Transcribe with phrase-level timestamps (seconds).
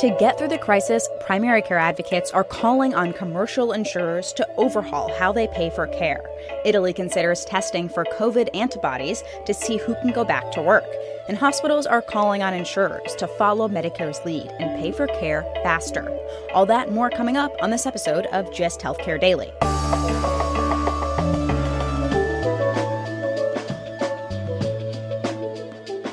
[0.00, 5.12] To get through the crisis, primary care advocates are calling on commercial insurers to overhaul
[5.18, 6.24] how they pay for care.
[6.64, 10.86] Italy considers testing for COVID antibodies to see who can go back to work.
[11.28, 16.10] And hospitals are calling on insurers to follow Medicare's lead and pay for care faster.
[16.54, 19.52] All that more coming up on this episode of Gist Healthcare Daily.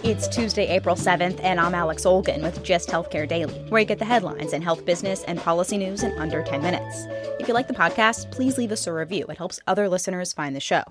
[0.08, 4.00] It's Tuesday, April 7th, and I'm Alex Olgin with Gist Healthcare Daily, where you get
[4.00, 7.04] the headlines and health business and policy news in under 10 minutes.
[7.42, 9.26] If you like the podcast, please leave us a review.
[9.28, 10.84] It helps other listeners find the show.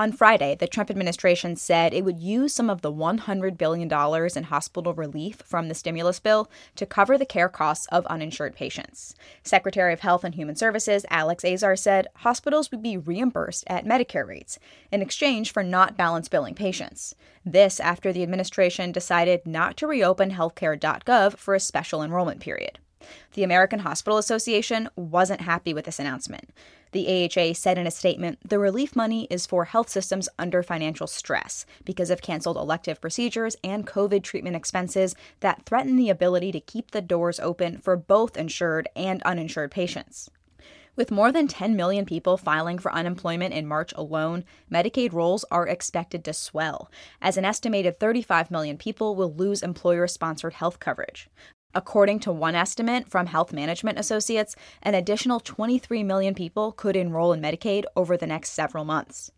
[0.00, 3.92] On Friday, the Trump administration said it would use some of the $100 billion
[4.34, 9.14] in hospital relief from the stimulus bill to cover the care costs of uninsured patients.
[9.42, 14.26] Secretary of Health and Human Services Alex Azar said hospitals would be reimbursed at Medicare
[14.26, 14.58] rates
[14.90, 17.14] in exchange for not balance billing patients.
[17.44, 22.78] This after the administration decided not to reopen healthcare.gov for a special enrollment period.
[23.34, 26.50] The American Hospital Association wasn't happy with this announcement.
[26.92, 31.06] The AHA said in a statement the relief money is for health systems under financial
[31.06, 36.60] stress because of canceled elective procedures and COVID treatment expenses that threaten the ability to
[36.60, 40.30] keep the doors open for both insured and uninsured patients.
[40.96, 45.66] With more than 10 million people filing for unemployment in March alone, Medicaid rolls are
[45.66, 46.90] expected to swell,
[47.22, 51.30] as an estimated 35 million people will lose employer sponsored health coverage.
[51.74, 57.32] According to one estimate from Health Management Associates, an additional 23 million people could enroll
[57.32, 59.30] in Medicaid over the next several months.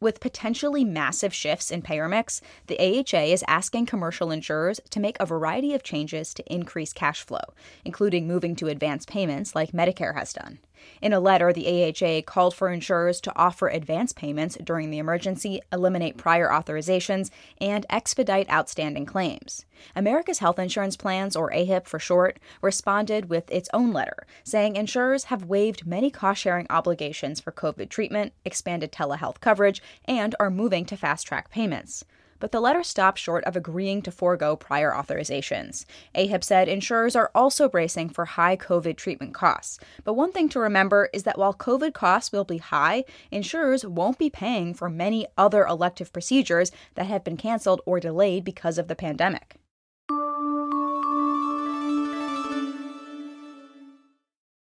[0.00, 5.16] With potentially massive shifts in payer mix, the AHA is asking commercial insurers to make
[5.20, 7.44] a variety of changes to increase cash flow,
[7.84, 10.58] including moving to advance payments like Medicare has done.
[11.00, 15.60] In a letter, the AHA called for insurers to offer advance payments during the emergency,
[15.72, 19.64] eliminate prior authorizations, and expedite outstanding claims.
[19.94, 25.24] America's Health Insurance Plans, or AHIP for short, responded with its own letter, saying insurers
[25.24, 30.84] have waived many cost sharing obligations for COVID treatment, expanded telehealth coverage, and are moving
[30.86, 32.04] to fast track payments
[32.38, 35.84] but the letter stopped short of agreeing to forego prior authorizations.
[36.14, 39.78] AHIP said insurers are also bracing for high COVID treatment costs.
[40.04, 44.18] But one thing to remember is that while COVID costs will be high, insurers won't
[44.18, 48.88] be paying for many other elective procedures that have been canceled or delayed because of
[48.88, 49.56] the pandemic.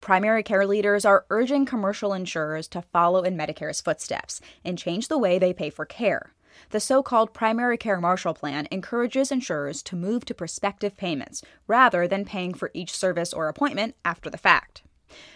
[0.03, 5.17] Primary care leaders are urging commercial insurers to follow in Medicare's footsteps and change the
[5.17, 6.33] way they pay for care.
[6.69, 12.07] The so called Primary Care Marshall Plan encourages insurers to move to prospective payments rather
[12.07, 14.83] than paying for each service or appointment after the fact.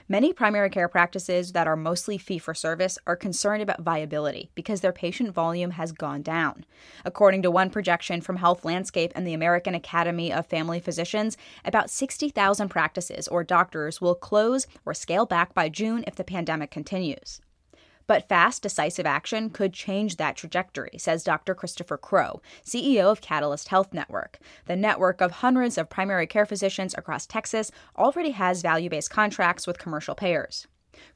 [0.09, 4.81] Many primary care practices that are mostly fee for service are concerned about viability because
[4.81, 6.65] their patient volume has gone down.
[7.05, 11.89] According to one projection from Health Landscape and the American Academy of Family Physicians, about
[11.89, 17.41] 60,000 practices or doctors will close or scale back by June if the pandemic continues.
[18.07, 21.53] But fast, decisive action could change that trajectory, says Dr.
[21.53, 24.39] Christopher Crow, CEO of Catalyst Health Network.
[24.65, 29.67] The network of hundreds of primary care physicians across Texas already has value based contracts
[29.67, 30.67] with commercial payers.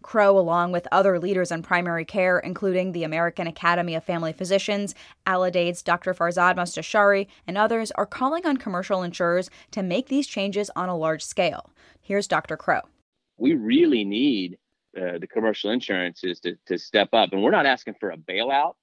[0.01, 4.93] Crow, along with other leaders in primary care, including the American Academy of Family Physicians,
[5.25, 6.13] Aledade's Dr.
[6.13, 10.97] Farzad Mostashari, and others, are calling on commercial insurers to make these changes on a
[10.97, 11.71] large scale.
[12.01, 12.57] Here's Dr.
[12.57, 12.81] Crow.
[13.37, 14.59] We really need
[14.97, 17.31] uh, the commercial insurance is to, to step up.
[17.31, 18.73] And we're not asking for a bailout.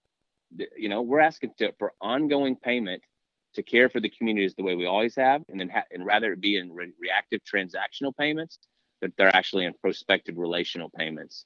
[0.76, 3.02] You know, we're asking to, for ongoing payment
[3.54, 6.32] to care for the communities the way we always have, and then ha- and rather
[6.32, 8.58] it be in re- reactive transactional payments,
[9.00, 11.44] that they're actually in prospective relational payments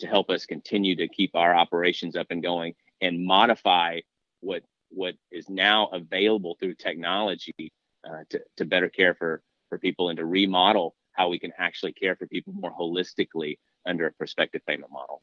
[0.00, 4.00] to help us continue to keep our operations up and going and modify
[4.40, 7.72] what what is now available through technology
[8.08, 11.92] uh, to, to better care for, for people and to remodel how we can actually
[11.92, 15.22] care for people more holistically under a prospective payment model.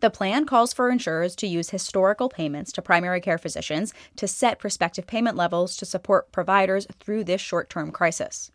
[0.00, 4.60] The plan calls for insurers to use historical payments to primary care physicians to set
[4.60, 8.52] prospective payment levels to support providers through this short term crisis.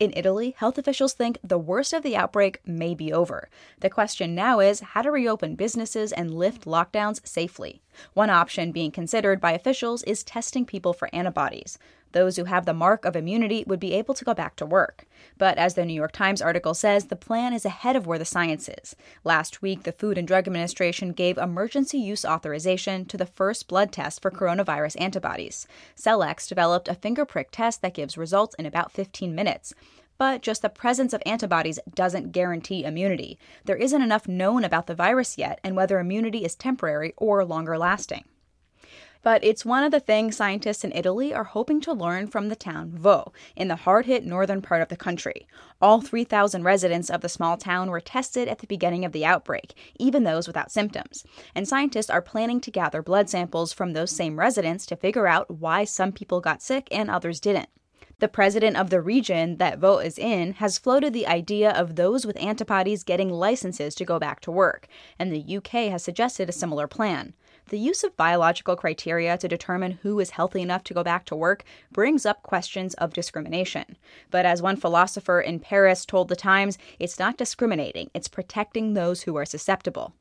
[0.00, 3.50] In Italy, health officials think the worst of the outbreak may be over.
[3.80, 7.82] The question now is how to reopen businesses and lift lockdowns safely.
[8.14, 11.78] One option being considered by officials is testing people for antibodies.
[12.12, 15.06] Those who have the mark of immunity would be able to go back to work.
[15.38, 18.24] But as the New York Times article says, the plan is ahead of where the
[18.24, 18.96] science is.
[19.24, 23.92] Last week, the Food and Drug Administration gave emergency use authorization to the first blood
[23.92, 25.66] test for coronavirus antibodies.
[25.96, 29.74] Cellex developed a finger prick test that gives results in about 15 minutes
[30.20, 33.38] but just the presence of antibodies doesn't guarantee immunity.
[33.64, 37.78] There isn't enough known about the virus yet and whether immunity is temporary or longer
[37.78, 38.26] lasting.
[39.22, 42.56] But it's one of the things scientists in Italy are hoping to learn from the
[42.56, 45.46] town Vo, in the hard hit northern part of the country.
[45.80, 49.74] All 3,000 residents of the small town were tested at the beginning of the outbreak,
[49.98, 51.24] even those without symptoms.
[51.54, 55.50] And scientists are planning to gather blood samples from those same residents to figure out
[55.50, 57.68] why some people got sick and others didn't.
[58.20, 62.26] The president of the region that Vo is in has floated the idea of those
[62.26, 64.88] with antibodies getting licenses to go back to work,
[65.18, 67.32] and the UK has suggested a similar plan.
[67.70, 71.36] The use of biological criteria to determine who is healthy enough to go back to
[71.36, 71.62] work
[71.92, 73.96] brings up questions of discrimination.
[74.28, 79.22] But as one philosopher in Paris told The Times, it's not discriminating, it's protecting those
[79.22, 80.14] who are susceptible.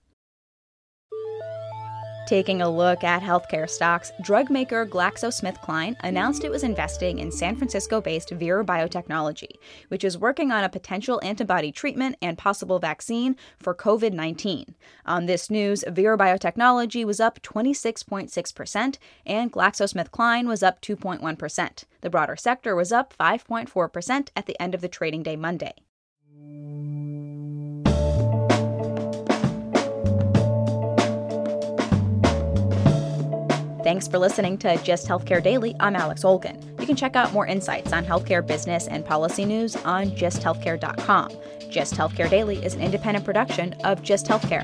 [2.29, 7.55] Taking a look at healthcare stocks, drug maker GlaxoSmithKline announced it was investing in San
[7.55, 9.53] Francisco based Vir Biotechnology,
[9.87, 14.75] which is working on a potential antibody treatment and possible vaccine for COVID 19.
[15.07, 21.83] On this news, Vir Biotechnology was up 26.6%, and GlaxoSmithKline was up 2.1%.
[22.01, 25.73] The broader sector was up 5.4% at the end of the trading day Monday.
[33.99, 35.75] Thanks for listening to Gist Healthcare Daily.
[35.77, 36.57] I'm Alex Olgin.
[36.79, 41.31] You can check out more insights on healthcare business and policy news on gisthealthcare.com.
[41.69, 44.63] Gist Healthcare Daily is an independent production of Gist Healthcare.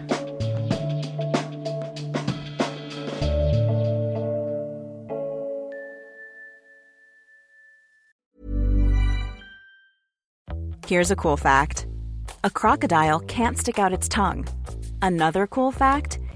[10.88, 11.88] Here's a cool fact
[12.46, 14.48] a crocodile can't stick out its tongue.
[15.02, 16.20] Another cool fact